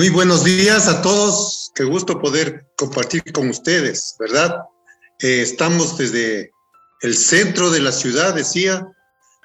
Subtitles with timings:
[0.00, 1.72] Muy buenos días a todos.
[1.74, 4.56] Qué gusto poder compartir con ustedes, ¿verdad?
[5.18, 6.50] Eh, estamos desde
[7.02, 8.82] el centro de la ciudad, decía.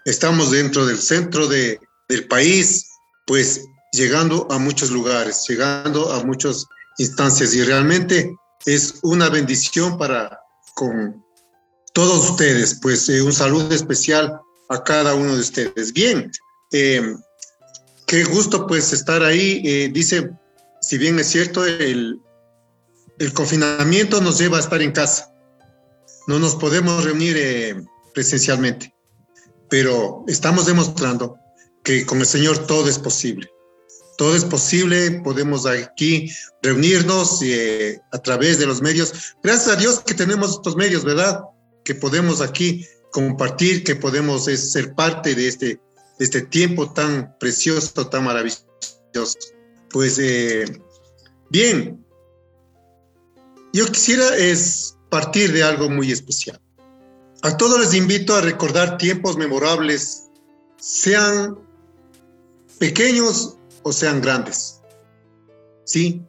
[0.06, 1.78] Estamos dentro del centro de,
[2.08, 2.86] del país,
[3.28, 6.66] pues llegando a muchos lugares, llegando a muchas
[7.00, 8.34] instancias y realmente
[8.66, 10.40] es una bendición para
[10.74, 11.22] con
[11.94, 12.80] todos ustedes.
[12.82, 15.92] Pues eh, un saludo especial a cada uno de ustedes.
[15.92, 16.32] Bien,
[16.72, 17.14] eh,
[18.08, 19.90] qué gusto pues estar ahí.
[19.90, 20.32] dice
[20.86, 22.22] si bien es cierto, el,
[23.34, 25.34] confinamiento nos lleva a estar en casa.
[26.28, 28.94] No nos podemos reunir eh, presencialmente,
[29.68, 31.38] pero estamos demostrando
[31.84, 33.50] que con el Señor todo es posible.
[34.18, 39.36] Todo es posible, podemos aquí reunirnos eh, a través de los medios.
[39.44, 41.42] Gracias a Dios que tenemos estos medios, ¿verdad?
[41.84, 45.66] Que podemos aquí compartir, que podemos eh, ser parte de este,
[46.20, 48.66] de este tiempo tan precioso, tan maravilloso
[49.96, 50.66] pues eh,
[51.50, 52.06] bien,
[53.72, 56.60] yo quisiera es partir de algo muy especial.
[57.44, 60.26] A todos les invito a recordar tiempos memorables,
[60.76, 61.58] sean
[62.78, 64.82] pequeños o sean grandes.
[65.86, 66.22] ¿Sí?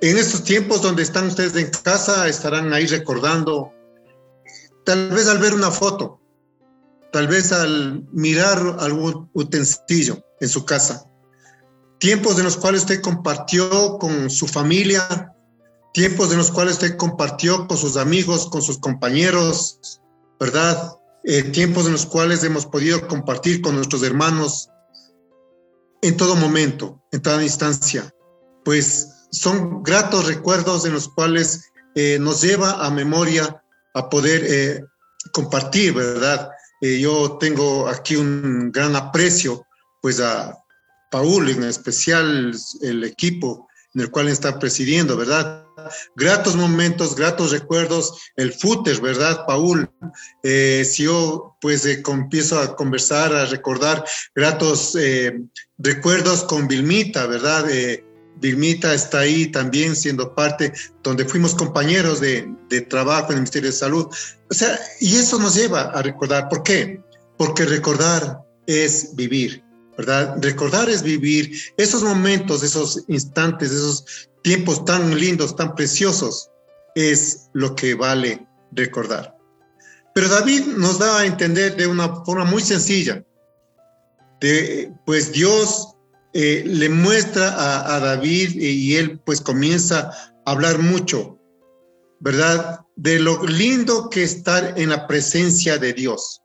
[0.00, 3.72] En estos tiempos donde están ustedes en casa, estarán ahí recordando,
[4.84, 6.20] tal vez al ver una foto,
[7.10, 11.10] tal vez al mirar algún utensilio en su casa,
[11.98, 15.32] tiempos en los cuales usted compartió con su familia,
[15.92, 20.00] tiempos en los cuales usted compartió con sus amigos, con sus compañeros,
[20.38, 20.92] ¿verdad?
[21.24, 24.68] Eh, tiempos en los cuales hemos podido compartir con nuestros hermanos
[26.02, 28.14] en todo momento, en toda instancia.
[28.64, 33.62] Pues son gratos recuerdos en los cuales eh, nos lleva a memoria
[33.94, 34.84] a poder eh,
[35.32, 36.50] compartir, ¿verdad?
[36.82, 39.64] yo tengo aquí un gran aprecio,
[40.02, 40.56] pues a,
[41.16, 45.64] Paul, en especial el equipo en el cual está presidiendo, ¿verdad?
[46.14, 49.90] Gratos momentos, gratos recuerdos, el footer, ¿verdad, Paul?
[50.42, 54.04] Eh, si yo pues eh, empiezo a conversar, a recordar
[54.34, 55.40] gratos eh,
[55.78, 57.64] recuerdos con Vilmita, ¿verdad?
[58.38, 63.70] Vilmita está ahí también siendo parte, donde fuimos compañeros de, de trabajo en el Ministerio
[63.70, 64.06] de Salud.
[64.50, 66.50] O sea, y eso nos lleva a recordar.
[66.50, 67.00] ¿Por qué?
[67.38, 69.65] Porque recordar es vivir.
[69.96, 70.36] ¿Verdad?
[70.40, 76.50] Recordar es vivir esos momentos, esos instantes, esos tiempos tan lindos, tan preciosos,
[76.94, 79.36] es lo que vale recordar.
[80.14, 83.24] Pero David nos da a entender de una forma muy sencilla,
[84.40, 85.94] de, pues Dios
[86.32, 90.10] eh, le muestra a, a David y él pues comienza
[90.44, 91.38] a hablar mucho,
[92.20, 92.80] ¿verdad?
[92.96, 96.42] De lo lindo que estar en la presencia de Dios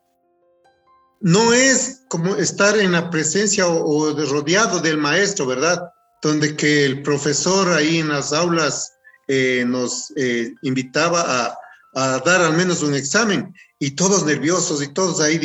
[1.22, 5.80] no es como estar en la presencia o, rodeado del maestro, ¿verdad?
[6.20, 8.92] Donde que el profesor ahí en las aulas
[9.28, 11.58] eh, nos eh, invitaba a,
[11.94, 15.38] dar al menos un examen y todos nerviosos y todos ahí,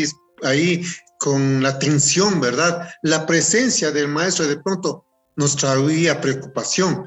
[0.44, 0.84] ahí
[1.20, 2.90] con la tensión, ¿verdad?
[3.04, 5.06] La presencia del maestro de pronto
[5.36, 7.06] nos traía preocupación,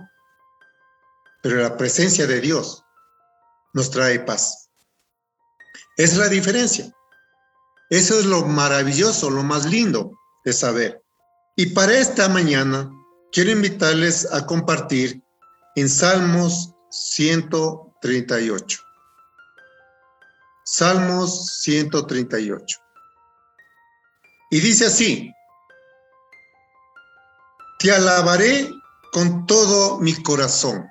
[1.43, 2.85] pero la presencia de Dios
[3.73, 4.69] nos trae paz.
[5.97, 6.93] Es la diferencia.
[7.91, 11.03] Eso es lo maravilloso, lo más lindo de saber.
[11.57, 12.89] Y para esta mañana
[13.33, 15.21] quiero invitarles a compartir
[15.75, 18.81] en Salmos 138.
[20.65, 22.79] Salmos 138.
[24.53, 25.33] Y dice así,
[27.81, 28.71] te alabaré
[29.13, 30.87] con todo mi corazón.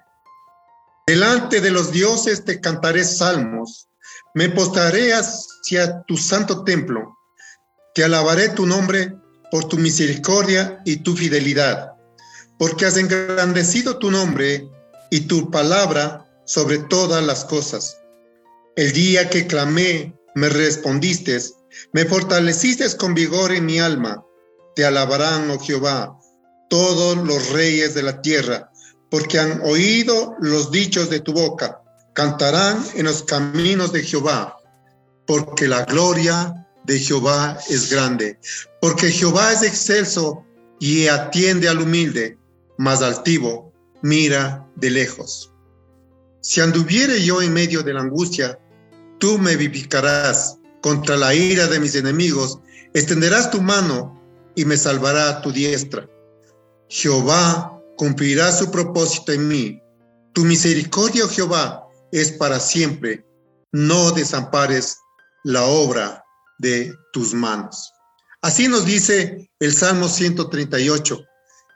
[1.07, 3.88] Delante de los dioses te cantaré salmos
[4.33, 7.17] me postraré hacia tu santo templo.
[7.95, 9.15] Te alabaré tu nombre
[9.51, 11.93] por tu misericordia y tu fidelidad,
[12.57, 14.69] porque has engrandecido tu nombre
[15.09, 17.97] y tu palabra sobre todas las cosas.
[18.75, 21.39] El día que clamé, me respondiste,
[21.91, 24.23] me fortaleciste con vigor en mi alma.
[24.75, 26.17] Te alabarán, oh Jehová,
[26.69, 28.71] todos los reyes de la tierra,
[29.09, 31.81] porque han oído los dichos de tu boca
[32.19, 34.57] cantarán en los caminos de Jehová,
[35.25, 38.37] porque la gloria de Jehová es grande,
[38.81, 40.43] porque Jehová es excelso
[40.81, 42.37] y atiende al humilde,
[42.77, 43.71] mas altivo
[44.01, 45.53] mira de lejos.
[46.41, 48.59] Si anduviere yo en medio de la angustia,
[49.17, 52.59] tú me vivificarás contra la ira de mis enemigos,
[52.93, 54.21] extenderás tu mano
[54.55, 56.05] y me salvará tu diestra.
[56.89, 59.81] Jehová cumplirá su propósito en mí.
[60.33, 63.25] Tu misericordia, Jehová, es para siempre.
[63.71, 64.97] No desampares
[65.43, 66.23] la obra
[66.59, 67.91] de tus manos.
[68.41, 71.19] Así nos dice el Salmo 138.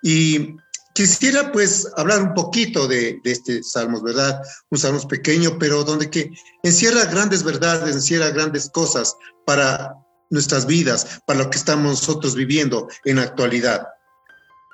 [0.03, 0.55] Y
[0.93, 4.41] quisiera pues hablar un poquito de, este Salmos, ¿verdad?
[4.69, 6.31] Un Salmos pequeño, pero donde que
[6.63, 9.15] encierra grandes verdades, encierra grandes cosas
[9.45, 9.95] para
[10.29, 13.87] nuestras vidas, para lo que estamos nosotros viviendo en la actualidad.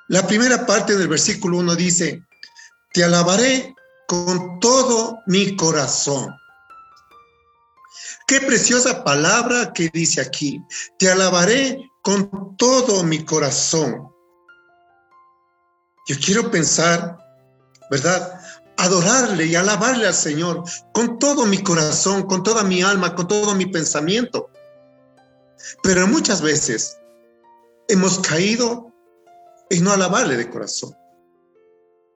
[0.07, 2.23] La primera parte del versículo 1 dice,
[2.94, 3.75] te alabaré
[4.09, 6.35] con todo mi corazón.
[8.25, 10.59] Qué preciosa palabra que dice aquí.
[10.97, 14.11] Te alabaré con todo mi corazón.
[16.07, 17.19] Yo quiero pensar,
[17.91, 18.41] ¿verdad?
[18.77, 23.53] Adorarle y alabarle al Señor con todo mi corazón, con toda mi alma, con todo
[23.53, 24.50] mi pensamiento.
[25.83, 26.97] Pero muchas veces
[27.88, 28.91] hemos caído
[29.69, 30.95] en no alabarle de corazón.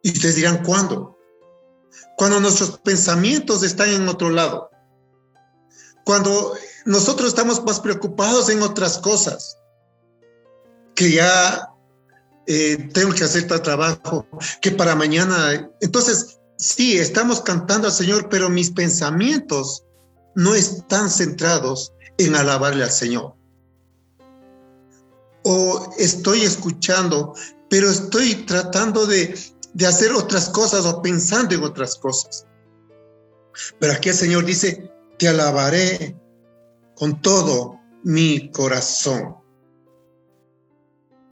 [0.02, 1.14] Y ustedes dirán, ¿cuándo?
[2.18, 4.70] Cuando nuestros pensamientos están en otro lado.
[6.06, 6.54] Cuando
[6.86, 9.58] nosotros estamos más preocupados en otras cosas.
[10.96, 11.74] Que ya
[12.46, 14.28] eh, tengo que hacer tal trabajo,
[14.62, 15.70] que para mañana.
[15.82, 19.84] Entonces, sí, estamos cantando al Señor, pero mis pensamientos
[20.36, 23.36] no están centrados en alabarle al Señor.
[25.44, 27.34] O estoy escuchando,
[27.70, 29.38] pero estoy tratando de,
[29.74, 32.46] de hacer otras cosas o pensando en otras cosas.
[33.80, 36.16] Pero aquí el Señor dice, te alabaré
[36.96, 39.36] con todo mi corazón.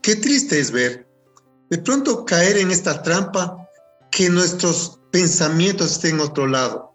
[0.02, 1.08] Qué triste es ver
[1.70, 3.68] de pronto caer en esta trampa
[4.10, 6.92] que nuestros pensamientos estén en otro lado.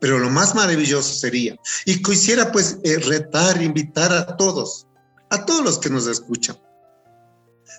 [0.00, 1.56] Pero lo más maravilloso sería,
[1.86, 4.86] y quisiera pues eh, retar, invitar a todos,
[5.30, 6.56] a todos los que nos escuchan,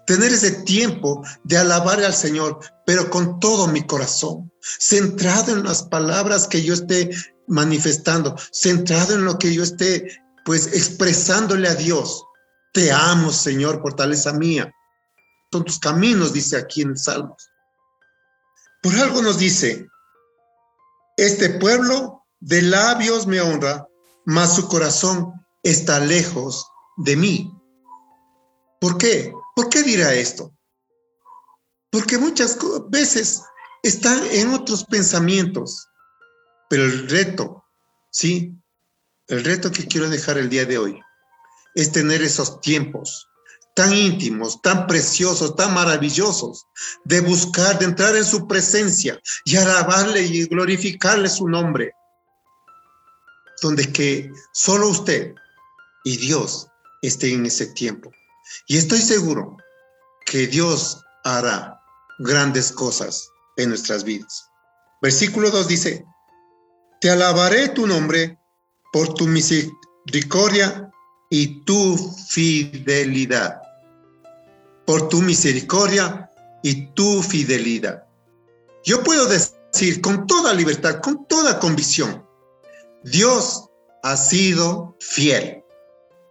[0.06, 5.84] tener ese tiempo de alabar al Señor, pero con todo mi corazón, centrado en las
[5.84, 7.12] palabras que yo esté
[7.46, 10.12] manifestando, centrado en lo que yo esté
[10.44, 12.24] pues expresándole a Dios.
[12.74, 14.74] Te amo, Señor, fortaleza mía.
[15.52, 17.52] Son tus caminos, dice aquí en Salmos.
[18.82, 19.88] Por algo nos dice,
[21.16, 23.88] este pueblo de labios me honra,
[24.26, 25.32] mas su corazón
[25.62, 26.66] está lejos
[26.98, 27.54] de mí.
[28.82, 29.32] ¿Por qué?
[29.56, 30.56] ¿Por qué dirá esto?
[31.92, 32.58] Porque muchas
[32.90, 33.42] veces
[33.84, 35.88] están en otros pensamientos,
[36.70, 37.66] pero el reto,
[38.12, 38.54] ¿sí?
[39.28, 41.00] El reto que quiero dejar el día de hoy
[41.76, 43.28] es tener esos tiempos
[43.76, 46.66] tan íntimos, tan preciosos, tan maravillosos,
[47.06, 51.94] de buscar, de entrar en su presencia y alabarle y glorificarle su nombre,
[53.62, 55.34] donde que solo usted
[56.04, 56.68] y Dios
[57.02, 58.12] estén en ese tiempo.
[58.68, 59.56] Y estoy seguro
[60.26, 61.79] que Dios hará
[62.20, 64.46] grandes cosas en nuestras vidas.
[65.02, 66.06] Versículo 2 dice,
[67.02, 68.38] te alabaré tu nombre
[68.92, 70.92] por tu misericordia
[71.30, 73.62] y tu fidelidad.
[74.86, 76.30] Por tu misericordia
[76.62, 78.04] y tu fidelidad.
[78.84, 82.26] Yo puedo decir con toda libertad, con toda convicción,
[83.04, 83.70] Dios
[84.04, 85.64] ha sido fiel.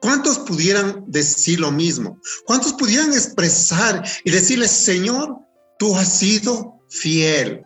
[0.00, 2.20] ¿Cuántos pudieran decir lo mismo?
[2.46, 5.38] ¿Cuántos pudieran expresar y decirle, Señor,
[5.78, 7.64] tú has sido fiel?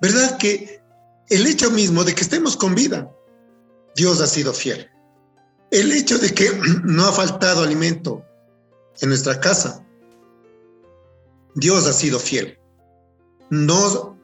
[0.00, 0.80] ¿Verdad que
[1.30, 3.10] el hecho mismo de que estemos con vida,
[3.96, 4.90] Dios ha sido fiel?
[5.70, 6.50] El hecho de que
[6.84, 8.24] no ha faltado alimento
[9.00, 9.84] en nuestra casa,
[11.54, 12.58] Dios ha sido fiel.
[13.50, 14.18] No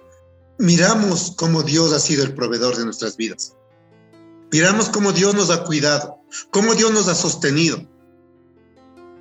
[0.58, 3.56] miramos cómo Dios ha sido el proveedor de nuestras vidas.
[4.52, 6.18] Miramos cómo Dios nos ha cuidado,
[6.50, 7.86] cómo Dios nos ha sostenido,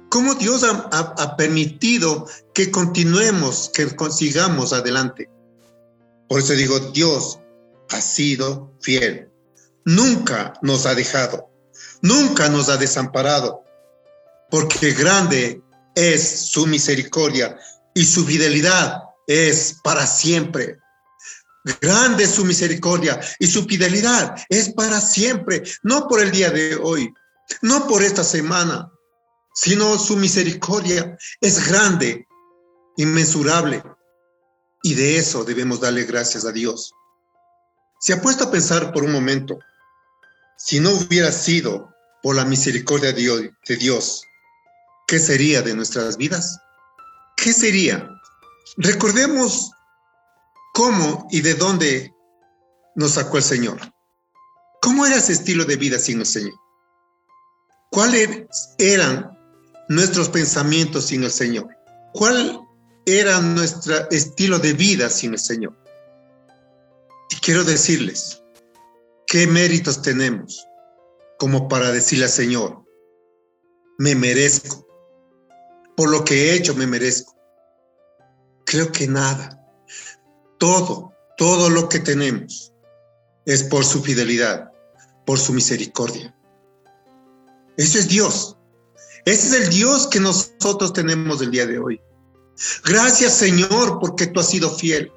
[0.09, 2.27] cómo Dios ha, permitido
[2.59, 5.29] que continuemos, que consigamos adelante.
[6.27, 7.39] Por eso digo, Dios
[7.89, 9.29] ha sido fiel.
[9.85, 11.49] Nunca nos ha dejado,
[12.01, 13.63] nunca nos ha desamparado,
[14.51, 15.61] porque grande
[15.95, 17.57] es su misericordia
[17.93, 20.79] y su fidelidad es para siempre.
[21.79, 26.75] Grande es su misericordia y su fidelidad es para siempre, no por el día de
[26.75, 27.09] hoy,
[27.61, 28.91] no por esta semana,
[29.53, 32.27] sino su misericordia es grande,
[32.99, 33.81] inmensurable.
[34.83, 36.93] Y de eso debemos darle gracias a Dios.
[37.99, 39.59] Se ha puesto a pensar por un momento,
[40.57, 44.23] si no hubiera sido por la misericordia de Dios,
[45.07, 46.59] ¿qué sería de nuestras vidas?
[47.37, 48.09] ¿Qué sería?
[48.77, 49.71] Recordemos
[50.73, 52.13] ¿Cómo y de dónde
[52.95, 53.79] nos sacó el Señor?
[54.81, 56.53] ¿Cómo era ese estilo de vida sin el Señor?
[57.91, 59.37] ¿Cuáles eran
[59.89, 61.67] nuestros pensamientos sin el Señor?
[62.13, 62.61] ¿Cuál
[63.17, 65.75] era nuestro estilo de vida sin el Señor?
[67.29, 68.43] Y quiero decirles,
[69.25, 70.65] ¿qué méritos tenemos
[71.37, 72.83] como para decirle al Señor,
[73.97, 74.85] me merezco,
[75.95, 77.35] por lo que he hecho me merezco?
[78.65, 79.55] Creo que nada.
[80.59, 82.73] Todo, todo lo que tenemos
[83.45, 84.71] es por su fidelidad,
[85.25, 86.35] por su misericordia.
[87.77, 88.57] Ese es Dios.
[89.25, 92.01] Ese es el Dios que nosotros tenemos el día de hoy.
[92.85, 95.11] Gracias Señor porque tú has sido fiel.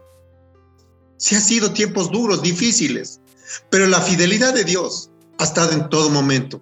[1.17, 3.21] Sí ha sido tiempos duros, difíciles,
[3.71, 6.61] pero la fidelidad de Dios ha estado en todo momento.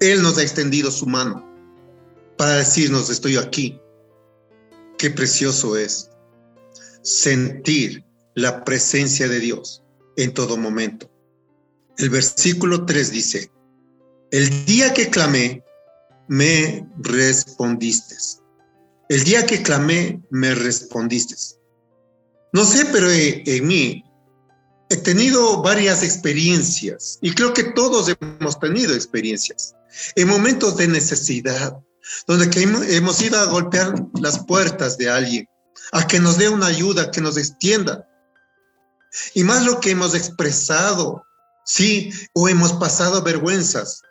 [0.00, 1.46] Él nos ha extendido su mano
[2.36, 3.80] para decirnos, estoy aquí.
[4.96, 6.10] Qué precioso es
[7.02, 8.04] sentir
[8.34, 9.82] la presencia de Dios
[10.16, 11.10] en todo momento.
[11.98, 13.52] El versículo 3 dice,
[14.30, 15.62] el día que clamé,
[16.28, 18.16] me respondiste.
[19.10, 21.34] El día que clamé, me respondiste.
[22.52, 24.04] No sé, pero en mí
[24.88, 29.74] he tenido varias experiencias y creo que todos hemos tenido experiencias
[30.14, 31.76] en momentos de necesidad,
[32.28, 32.48] donde
[32.96, 35.48] hemos ido a golpear las puertas de alguien,
[35.90, 38.08] a que nos dé una ayuda, que nos extienda.
[39.34, 41.24] Y más lo que hemos expresado,
[41.64, 44.02] sí, o hemos pasado vergüenzas,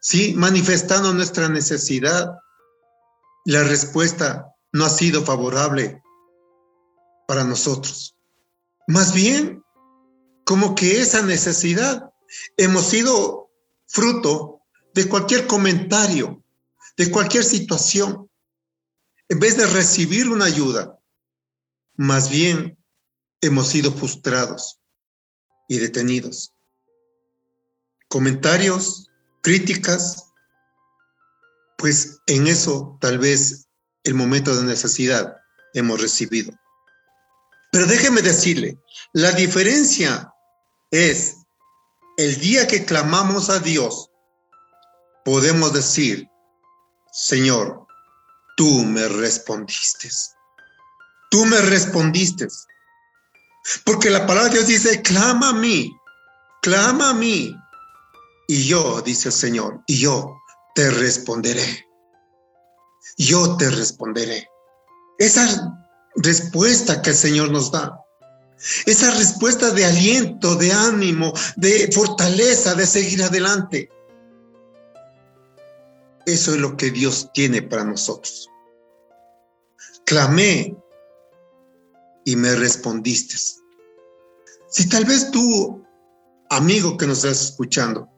[0.00, 2.36] sí, manifestando nuestra necesidad.
[3.44, 6.02] La respuesta no ha sido favorable
[7.26, 8.16] para nosotros.
[8.86, 9.62] Más bien,
[10.44, 12.12] como que esa necesidad
[12.56, 13.50] hemos sido
[13.86, 14.60] fruto
[14.94, 16.42] de cualquier comentario,
[16.96, 18.30] de cualquier situación,
[19.28, 20.98] en vez de recibir una ayuda,
[21.96, 22.78] más bien
[23.40, 24.80] hemos sido frustrados
[25.68, 26.52] y detenidos.
[28.08, 29.08] Comentarios,
[29.42, 30.31] críticas,
[31.82, 33.66] pues en eso tal vez
[34.04, 35.36] el momento de necesidad
[35.74, 36.52] hemos recibido.
[37.72, 38.78] Pero déjeme decirle,
[39.14, 40.32] la diferencia
[40.92, 41.38] es
[42.18, 44.10] el día que clamamos a Dios,
[45.24, 46.28] podemos decir,
[47.12, 47.84] Señor,
[48.56, 50.08] tú me respondiste.
[51.32, 52.46] Tú me respondiste.
[53.84, 55.90] Porque la palabra de Dios dice, clama a mí,
[56.62, 57.52] clama a mí.
[58.46, 60.41] Y yo, dice el Señor, y yo
[60.74, 61.86] te responderé.
[63.16, 64.48] Yo te responderé.
[65.18, 65.76] Esa
[66.16, 67.98] respuesta que el Señor nos da,
[68.86, 73.90] esa respuesta de aliento, de ánimo, de fortaleza, de seguir adelante,
[76.26, 78.48] eso es lo que Dios tiene para nosotros.
[80.04, 80.76] Clamé
[82.24, 83.36] y me respondiste.
[84.68, 85.84] Si tal vez tú,
[86.50, 88.08] amigo que nos estás escuchando,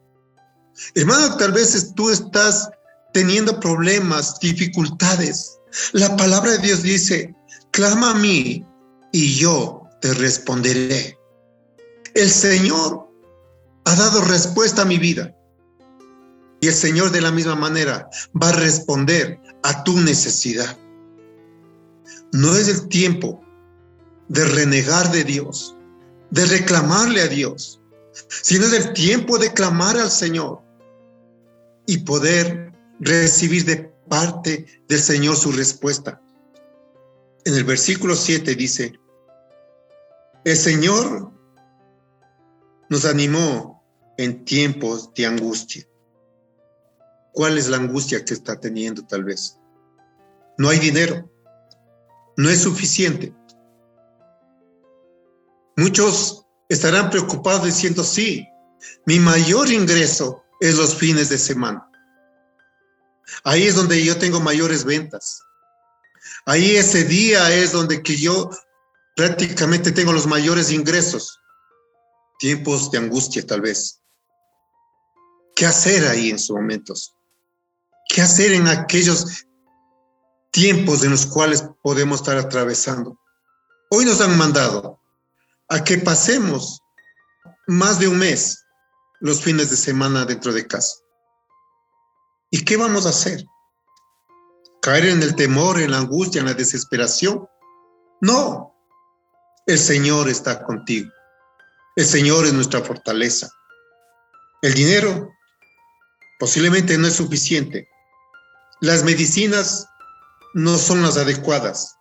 [0.95, 2.69] hermano, tal vez tú estás
[3.13, 5.57] teniendo problemas, dificultades.
[5.93, 7.33] La palabra de Dios dice,
[7.71, 8.65] clama a mí
[9.11, 11.17] y yo te responderé.
[12.13, 13.07] El Señor
[13.85, 15.33] ha dado respuesta a mi vida.
[16.59, 18.09] Y el Señor de la misma manera
[18.41, 20.77] va a responder a tu necesidad.
[22.33, 23.41] No es el tiempo
[24.27, 25.75] de renegar de Dios,
[26.31, 27.79] de reclamarle a Dios,
[28.29, 30.64] sino es el tiempo de clamar al Señor
[31.87, 33.77] y poder recibir de
[34.07, 36.21] parte del Señor su respuesta.
[37.45, 38.99] En el versículo 7 dice,
[40.43, 41.31] el Señor
[42.89, 43.83] nos animó
[44.17, 45.85] en tiempos de angustia
[47.35, 49.59] ¿Cuál es la angustia que está teniendo tal vez?
[50.57, 51.29] No hay dinero.
[52.37, 53.35] No es suficiente.
[55.75, 58.47] Muchos estarán preocupados diciendo, sí,
[59.05, 61.89] mi mayor ingreso es los fines de semana.
[63.43, 65.41] Ahí es donde yo tengo mayores ventas.
[66.45, 68.49] Ahí ese día es donde que yo
[69.15, 71.39] prácticamente tengo los mayores ingresos.
[72.39, 74.01] Tiempos de angustia tal vez.
[75.55, 77.15] ¿Qué hacer ahí en sus momentos?
[78.09, 79.45] ¿Qué hacer en aquellos
[80.51, 83.17] tiempos en los cuales podemos estar atravesando?
[83.89, 84.99] Hoy nos han mandado
[85.69, 86.81] a que pasemos
[87.67, 88.64] más de un mes
[89.19, 90.95] los fines de semana dentro de casa.
[92.51, 93.43] ¿Y qué vamos a hacer?
[94.81, 97.47] ¿Caer en el temor, en la angustia, en la desesperación?
[98.21, 98.75] No,
[99.65, 101.11] el Señor está contigo.
[101.95, 103.49] El Señor es nuestra fortaleza.
[104.61, 105.29] El dinero
[106.39, 107.87] posiblemente no es suficiente,
[108.81, 109.87] las medicinas
[110.53, 111.97] no son las adecuadas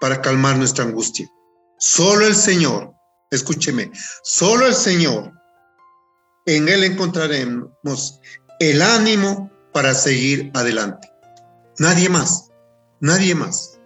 [0.00, 1.28] para calmar nuestra angustia.
[1.78, 2.92] Solo el Señor,
[3.30, 3.90] escúcheme,
[4.22, 5.32] solo el Señor,
[6.46, 8.20] en Él encontraremos
[8.58, 11.10] el ánimo para seguir adelante.
[11.78, 12.50] Nadie más,
[13.00, 13.78] nadie más.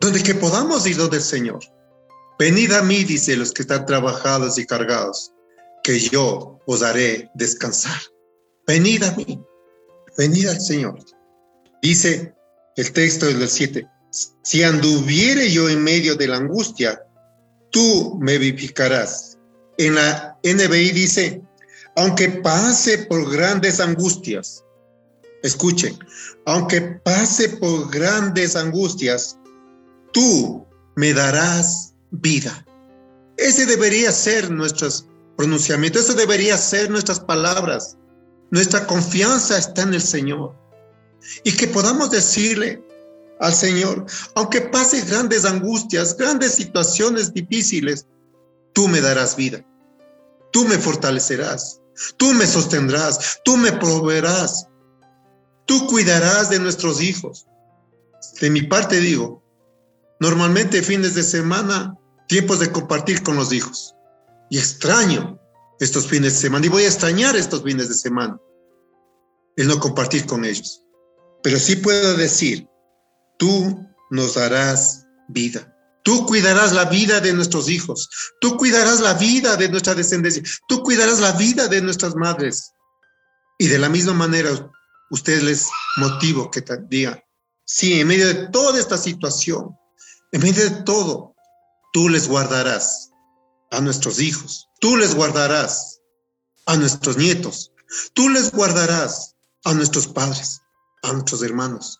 [0.00, 1.60] Donde que podamos ir donde el Señor.
[2.38, 5.32] Venid a mí, dice los que están trabajados y cargados,
[5.82, 7.98] que yo os haré descansar.
[8.66, 9.40] Venid a mí,
[10.18, 10.98] venid al Señor.
[11.80, 12.34] Dice
[12.76, 13.88] el texto del 7,
[14.42, 17.00] Si anduviere yo en medio de la angustia,
[17.70, 19.38] tú me vivificarás.
[19.78, 21.42] En la NBI dice,
[21.96, 24.64] aunque pase por grandes angustias,
[25.42, 25.98] escuchen,
[26.44, 29.38] aunque pase por grandes angustias,
[30.12, 32.64] tú me darás vida.
[33.38, 37.96] Ese debería ser nuestros pronunciamientos, eso debería ser nuestras palabras.
[38.50, 40.54] Nuestra confianza está en el Señor.
[41.44, 42.82] Y que podamos decirle
[43.40, 48.06] al Señor, aunque pase grandes angustias, grandes situaciones difíciles,
[48.72, 49.64] tú me darás vida.
[50.52, 51.80] Tú me fortalecerás.
[52.16, 53.40] Tú me sostendrás.
[53.44, 54.66] Tú me proveerás.
[55.66, 57.46] Tú cuidarás de nuestros hijos.
[58.40, 59.42] De mi parte digo,
[60.20, 61.96] normalmente fines de semana,
[62.28, 63.94] tiempos de compartir con los hijos.
[64.50, 65.38] Y extraño
[65.80, 68.38] estos fines de semana y voy a extrañar estos fines de semana
[69.56, 70.82] el no compartir con ellos.
[71.42, 72.68] Pero sí puedo decir,
[73.38, 75.75] tú nos darás vida.
[76.06, 78.08] Tú cuidarás la vida de nuestros hijos.
[78.40, 80.40] Tú cuidarás la vida de nuestra descendencia.
[80.68, 82.70] Tú cuidarás la vida de nuestras madres.
[83.58, 84.70] Y de la misma manera,
[85.10, 87.20] ustedes les motivo que digan,
[87.64, 89.76] sí, en medio de toda esta situación,
[90.30, 91.34] en medio de todo,
[91.92, 93.10] tú les guardarás
[93.72, 94.68] a nuestros hijos.
[94.78, 96.02] Tú les guardarás
[96.66, 97.72] a nuestros nietos.
[98.14, 99.34] Tú les guardarás
[99.64, 100.60] a nuestros padres,
[101.02, 101.98] a nuestros hermanos,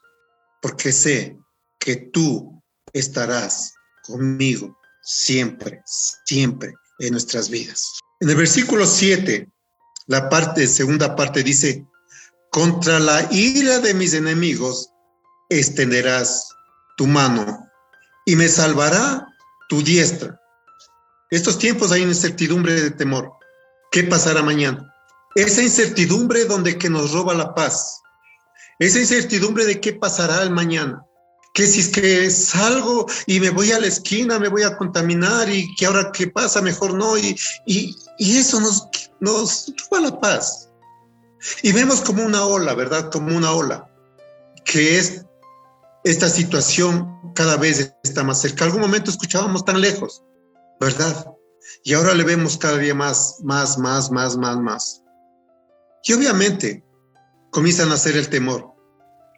[0.62, 1.36] porque sé
[1.80, 3.72] que tú estarás
[4.06, 5.82] conmigo siempre,
[6.24, 7.98] siempre en nuestras vidas.
[8.20, 9.48] En el versículo 7,
[10.06, 11.86] la parte, segunda parte dice,
[12.50, 14.90] contra la ira de mis enemigos
[15.48, 16.48] extenderás
[16.96, 17.68] tu mano
[18.24, 19.26] y me salvará
[19.68, 20.40] tu diestra.
[21.30, 23.32] Estos tiempos hay incertidumbre de temor.
[23.90, 24.92] ¿Qué pasará mañana?
[25.34, 28.00] Esa incertidumbre donde que nos roba la paz.
[28.78, 31.05] Esa incertidumbre de qué pasará el mañana.
[31.56, 35.48] Que si es que salgo y me voy a la esquina, me voy a contaminar
[35.48, 37.16] y que ahora qué pasa, mejor no.
[37.16, 38.86] Y, y, eso nos,
[39.20, 40.68] nos roba la paz.
[41.62, 43.10] Y vemos como una ola, ¿verdad?
[43.10, 43.90] Como una ola,
[44.66, 45.24] que es
[46.04, 48.66] esta situación cada vez está más cerca.
[48.66, 50.22] Algún momento escuchábamos tan lejos,
[50.78, 51.26] ¿verdad?
[51.84, 55.02] Y ahora le vemos cada día más, más, más, más, más, más.
[56.04, 56.84] Y obviamente
[57.50, 58.74] comienzan a hacer el temor.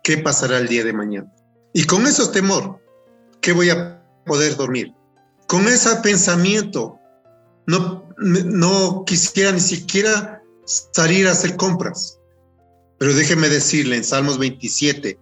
[0.03, 1.33] ¿Qué pasará el día de mañana?
[1.73, 2.81] Y con ese temor,
[3.41, 4.93] ¿qué voy a poder dormir?
[5.47, 6.99] Con ese pensamiento,
[7.67, 10.43] no, no quisiera ni siquiera
[10.93, 12.19] salir a hacer compras.
[12.99, 15.19] Pero déjeme decirle en Salmos 27,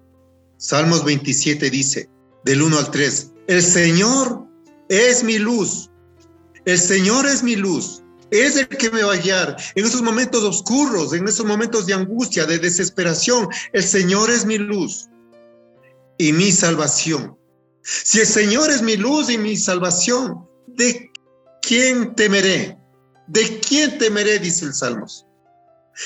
[0.57, 2.09] Salmos 27 dice,
[2.45, 4.47] del 1 al 3, el Señor
[4.89, 5.91] es mi luz,
[6.65, 10.43] el Señor es mi luz, es el que me va a guiar en esos momentos
[10.43, 13.49] oscuros, en esos momentos de angustia, de desesperación.
[13.73, 15.09] El Señor es mi luz
[16.19, 17.37] y mi salvación.
[17.83, 21.11] Si el Señor es mi luz y mi salvación, ¿de
[21.63, 22.77] quién temeré?
[23.29, 24.39] ¿De quién temeré?
[24.39, 25.27] Dice el Salmos.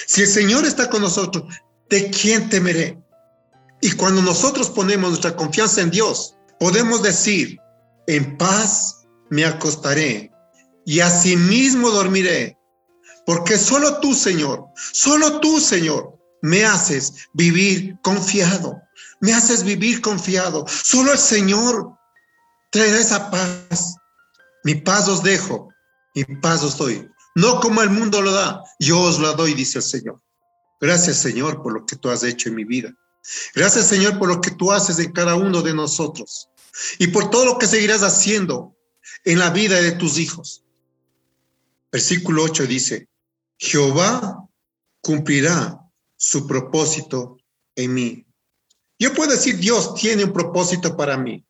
[0.06, 1.44] Si el Señor está con nosotros,
[1.88, 2.98] ¿de quién temeré?
[3.80, 7.58] Y cuando nosotros ponemos nuestra confianza en Dios, podemos decir,
[8.06, 10.30] en paz me acostaré
[10.84, 12.58] y asimismo dormiré,
[13.26, 18.80] porque solo tú, Señor, solo tú, Señor, me haces vivir confiado,
[19.20, 20.66] me haces vivir confiado.
[20.68, 21.92] Solo el Señor
[22.70, 23.96] traerá esa paz.
[24.64, 25.68] Mi paz os dejo,
[26.14, 27.08] mi paz os doy.
[27.34, 30.20] No como el mundo lo da, yo os la doy, dice el Señor.
[30.80, 32.92] Gracias, Señor, por lo que tú has hecho en mi vida.
[33.54, 36.48] Gracias, Señor, por lo que tú haces en cada uno de nosotros
[36.98, 38.76] y por todo lo que seguirás haciendo
[39.24, 40.64] en la vida de tus hijos.
[41.92, 43.08] Versículo 8 dice,
[43.58, 44.48] Jehová
[45.02, 45.80] cumplirá
[46.16, 47.36] su propósito
[47.76, 48.26] en mí.
[49.00, 51.42] Yo puedo decir, Dios tiene un propósito para mí.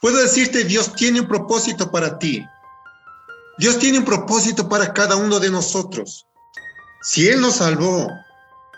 [0.00, 2.42] Puedo decirte, Dios tiene un propósito para ti.
[3.58, 6.26] Dios tiene un propósito para cada uno de nosotros.
[7.02, 8.08] Si Él nos salvó,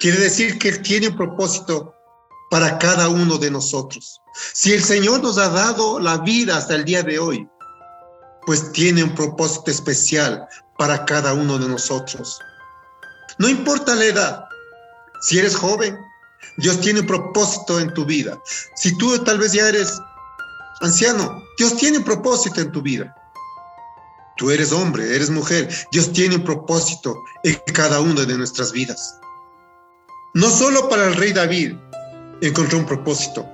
[0.01, 1.95] quiere decir que Él tiene un propósito
[2.51, 4.21] para cada uno de nosotros.
[4.53, 7.49] Si el Señor nos ha dado la vida hasta el día de hoy,
[8.45, 12.41] pues tiene un propósito especial para cada uno de nosotros.
[13.39, 14.45] No importa la edad,
[15.21, 15.97] si eres joven,
[16.59, 18.41] Dios tiene un propósito en tu vida.
[18.77, 20.01] Si tú tal vez ya eres
[20.81, 23.15] anciano, Dios tiene un propósito en tu vida.
[24.37, 29.19] Tú eres hombre, eres mujer, Dios tiene un propósito en cada una de nuestras vidas.
[30.35, 31.75] No solo para el rey David
[32.43, 33.47] encontró un propósito,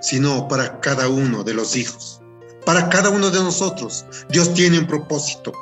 [0.00, 2.20] sino para cada uno de los hijos
[2.64, 4.04] para cada uno de nosotros.
[4.28, 5.52] Dios tiene un propósito.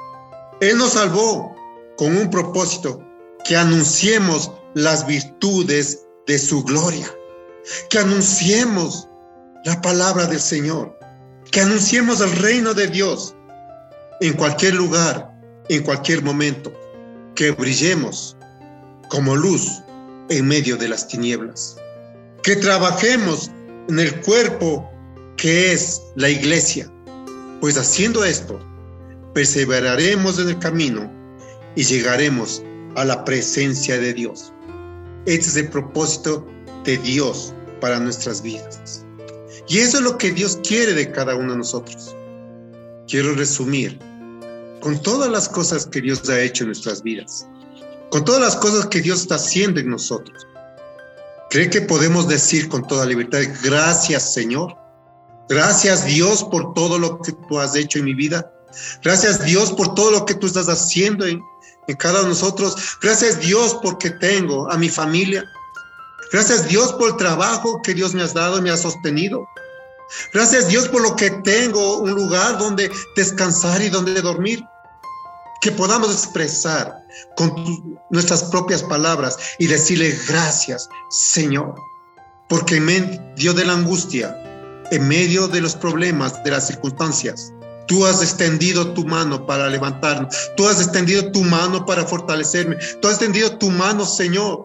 [0.61, 1.55] Él nos salvó
[1.97, 3.03] con un propósito,
[3.45, 7.11] que anunciemos las virtudes de su gloria,
[7.89, 9.09] que anunciemos
[9.65, 10.97] la palabra del Señor,
[11.51, 13.35] que anunciemos el reino de Dios
[14.21, 15.33] en cualquier lugar,
[15.71, 16.71] en cualquier momento,
[17.35, 18.37] que brillemos
[19.09, 19.83] como luz
[20.29, 21.77] en medio de las tinieblas,
[22.43, 23.51] que trabajemos
[23.89, 24.89] en el cuerpo
[25.39, 26.93] que es la iglesia,
[27.61, 28.61] pues haciendo esto,
[29.33, 31.11] perseveraremos en el camino
[31.75, 32.63] y llegaremos
[32.97, 34.53] a la presencia de Dios.
[35.29, 36.49] Este es el propósito
[36.85, 39.05] de Dios para nuestras vidas.
[39.69, 42.17] Y eso es lo que Dios quiere de cada uno de nosotros.
[43.07, 43.99] Quiero resumir
[44.81, 47.47] con todas las cosas que Dios ha hecho en nuestras vidas,
[48.11, 50.47] con todas las cosas que Dios está haciendo en nosotros.
[51.51, 54.75] ¿Cree que podemos decir con toda libertad, gracias Señor?
[55.51, 58.51] Gracias Dios por todo lo que tú has hecho en mi vida.
[59.05, 61.43] Gracias Dios por todo lo que tú estás haciendo en,
[61.89, 62.77] en cada uno de nosotros.
[63.03, 65.45] Gracias Dios porque tengo a mi familia.
[66.31, 69.49] Gracias Dios por el trabajo que Dios me has dado y me ha sostenido.
[70.33, 74.65] Gracias Dios por lo que tengo, un lugar donde descansar y donde dormir.
[75.61, 76.95] Que podamos expresar
[77.37, 81.75] con nuestras propias palabras y decirle gracias, Señor,
[82.49, 84.37] porque en medio de la angustia,
[84.93, 87.53] en medio de los problemas, de las circunstancias,
[87.89, 93.09] tú has extendido tu mano para levantarnos, tú has extendido tu mano para fortalecerme, tú
[93.09, 94.65] has extendido tu mano, Señor,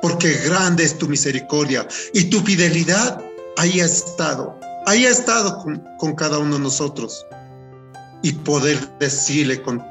[0.00, 3.20] porque grande es tu misericordia y tu fidelidad
[3.56, 5.64] ahí ha estado, ahí ha estado
[5.98, 7.26] con, cada uno de nosotros.
[8.24, 9.82] Y poder decirle con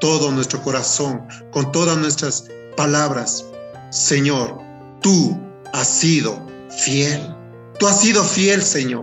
[0.00, 2.44] todo nuestro corazón, con todas nuestras
[2.76, 3.44] palabras,
[3.90, 4.60] Señor,
[5.00, 5.36] tú
[5.72, 6.40] has sido
[6.84, 7.34] fiel.
[7.80, 9.02] Tú has sido fiel, Señor,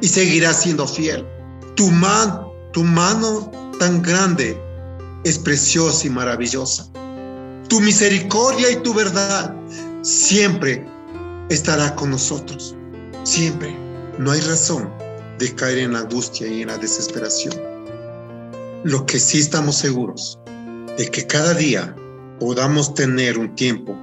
[0.00, 1.26] y seguirás siendo fiel.
[1.74, 4.60] Tu, man, tu mano tan grande
[5.24, 6.86] es preciosa y maravillosa.
[7.68, 9.54] Tu misericordia y tu verdad
[10.02, 10.86] siempre
[11.48, 12.74] estará con nosotros.
[13.24, 13.76] Siempre.
[14.18, 14.90] No hay razón
[15.38, 17.54] de caer en la angustia y en la desesperación.
[18.84, 20.38] Lo que sí estamos seguros
[20.96, 21.94] de que cada día
[22.40, 23.96] podamos tener un tiempo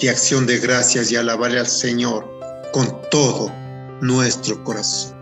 [0.00, 2.28] de acción de gracias y alabarle al Señor
[2.72, 3.50] con todo
[4.00, 5.16] nuestro corazón,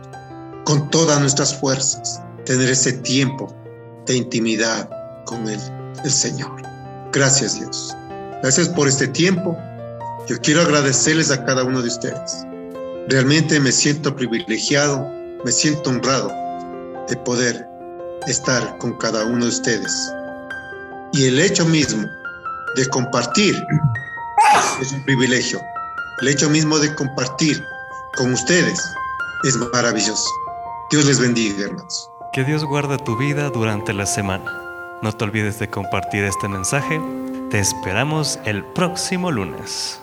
[0.64, 3.54] con todas nuestras fuerzas, tener ese tiempo
[4.06, 4.88] de intimidad
[5.26, 5.60] con el,
[6.04, 6.62] el Señor.
[7.12, 7.94] Gracias Dios.
[8.42, 9.56] Gracias por este tiempo.
[10.26, 12.46] Yo quiero agradecerles a cada uno de ustedes.
[13.08, 15.06] Realmente me siento privilegiado,
[15.44, 16.32] me siento honrado
[17.08, 17.66] de poder
[18.26, 19.92] estar con cada uno de ustedes.
[21.12, 22.06] Y el hecho mismo
[22.76, 23.54] de compartir
[24.80, 25.60] es un privilegio.
[26.20, 27.62] El hecho mismo de compartir
[28.16, 28.80] con ustedes
[29.44, 30.28] es maravilloso.
[30.90, 32.10] Dios les bendiga, hermanos.
[32.36, 34.52] Que Dios guarde tu vida durante la semana.
[35.00, 37.00] No te olvides de compartir este mensaje.
[37.48, 40.02] Te esperamos el próximo lunes.